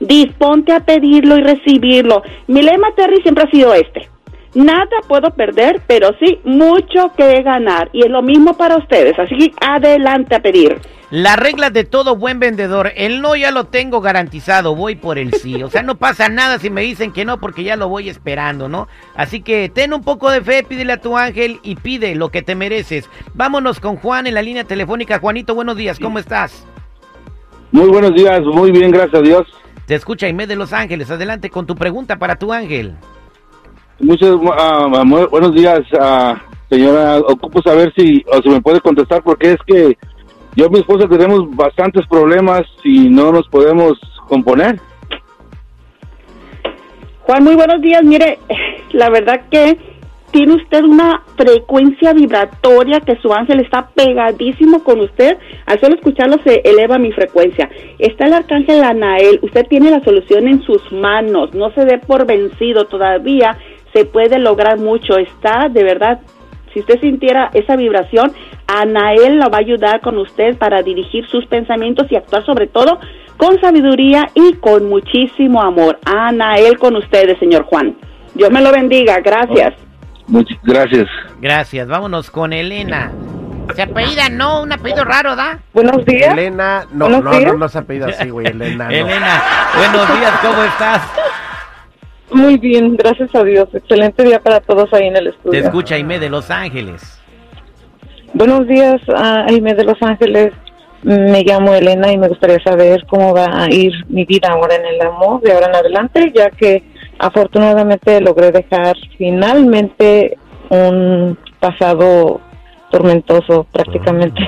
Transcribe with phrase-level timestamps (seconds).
[0.00, 2.22] Disponte a pedirlo y recibirlo.
[2.46, 4.08] Mi lema, Terry, siempre ha sido este.
[4.54, 7.88] Nada puedo perder, pero sí mucho que ganar.
[7.92, 9.18] Y es lo mismo para ustedes.
[9.18, 10.78] Así que adelante a pedir.
[11.10, 15.34] La regla de todo buen vendedor, el no ya lo tengo garantizado, voy por el
[15.34, 15.60] sí.
[15.60, 18.68] O sea, no pasa nada si me dicen que no porque ya lo voy esperando,
[18.68, 18.86] ¿no?
[19.16, 22.42] Así que ten un poco de fe, pídele a tu ángel y pide lo que
[22.42, 23.10] te mereces.
[23.34, 25.18] Vámonos con Juan en la línea telefónica.
[25.18, 26.64] Juanito, buenos días, ¿cómo estás?
[27.72, 29.48] Muy buenos días, muy bien, gracias a Dios.
[29.86, 31.10] Te escucha Aime de Los Ángeles.
[31.10, 32.94] Adelante con tu pregunta para tu ángel.
[33.98, 36.36] Muchos uh, buenos días, uh,
[36.70, 37.18] señora.
[37.18, 39.98] Ocupo saber si, o si me puede contestar porque es que
[40.56, 44.80] yo y mi esposa tenemos bastantes problemas y no nos podemos componer.
[47.22, 48.02] Juan, muy buenos días.
[48.02, 48.38] Mire,
[48.92, 49.78] la verdad que
[50.30, 55.38] tiene usted una frecuencia vibratoria que su ángel está pegadísimo con usted.
[55.66, 57.68] Al solo escucharlo se eleva mi frecuencia.
[57.98, 59.40] Está el arcángel Anael.
[59.42, 61.52] Usted tiene la solución en sus manos.
[61.54, 63.58] No se dé por vencido todavía.
[63.92, 65.16] Se puede lograr mucho.
[65.16, 66.20] Está de verdad
[66.72, 68.32] si usted sintiera esa vibración,
[68.66, 72.98] Anael la va a ayudar con usted para dirigir sus pensamientos y actuar sobre todo
[73.36, 75.98] con sabiduría y con muchísimo amor.
[76.04, 77.96] Anael con ustedes, señor Juan.
[78.34, 79.18] Dios me lo bendiga.
[79.20, 79.74] Gracias.
[80.26, 81.08] Muchas gracias.
[81.40, 81.88] Gracias.
[81.88, 83.10] Vámonos con Elena.
[83.74, 85.60] Se apellida, no, un apellido raro, ¿da?
[85.72, 86.32] Buenos días.
[86.32, 87.52] Elena, no, Buenos no, días.
[87.52, 88.84] no, no se apellida así, güey, Elena.
[88.86, 88.90] no.
[88.94, 89.42] Elena,
[89.76, 91.02] buenos días, ¿cómo estás?
[92.32, 93.68] Muy bien, gracias a Dios.
[93.72, 95.60] Excelente día para todos ahí en el Te estudio.
[95.60, 97.20] escucha Aime de Los Ángeles.
[98.32, 100.52] Buenos días, a Aime de Los Ángeles.
[101.02, 104.84] Me llamo Elena y me gustaría saber cómo va a ir mi vida ahora en
[104.86, 106.84] el amor, de ahora en adelante, ya que
[107.18, 110.36] afortunadamente logré dejar finalmente
[110.68, 112.40] un pasado
[112.90, 114.42] tormentoso prácticamente.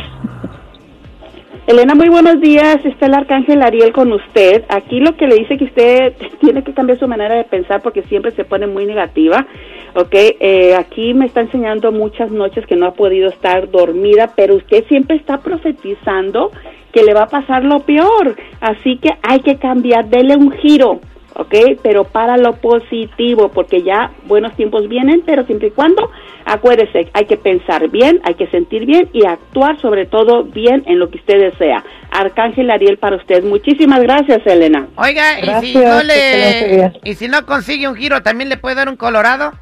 [1.64, 2.84] Elena, muy buenos días.
[2.84, 4.64] Está el arcángel Ariel con usted.
[4.68, 8.02] Aquí lo que le dice que usted tiene que cambiar su manera de pensar porque
[8.02, 9.46] siempre se pone muy negativa.
[9.94, 14.56] Ok, eh, aquí me está enseñando muchas noches que no ha podido estar dormida, pero
[14.56, 16.50] usted siempre está profetizando
[16.92, 18.34] que le va a pasar lo peor.
[18.60, 21.00] Así que hay que cambiar, dele un giro.
[21.34, 21.80] ¿Ok?
[21.82, 26.10] Pero para lo positivo, porque ya buenos tiempos vienen, pero siempre y cuando,
[26.44, 30.98] acuérdese, hay que pensar bien, hay que sentir bien y actuar sobre todo bien en
[30.98, 31.84] lo que usted desea.
[32.10, 33.42] Arcángel Ariel para usted.
[33.44, 34.86] Muchísimas gracias, Elena.
[34.96, 38.88] Oiga, ¿y si no le y si no consigue un giro, también le puede dar
[38.88, 39.52] un colorado?